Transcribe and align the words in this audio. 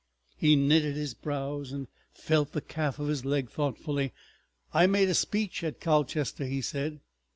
He 0.35 0.55
knitted 0.55 0.95
his 0.95 1.13
brows 1.13 1.71
and 1.71 1.87
felt 2.11 2.53
the 2.53 2.61
calf 2.61 2.97
of 2.97 3.07
his 3.07 3.23
leg 3.23 3.51
thoughtfully. 3.51 4.13
"I 4.73 4.87
made 4.87 5.09
a 5.09 5.13
speech 5.13 5.63
at 5.63 5.79
Colchester," 5.79 6.45
he 6.47 6.59
said. 6.61 7.01